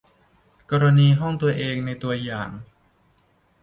[0.71, 2.49] กรณีห้องตัวเองในตัวอย่าง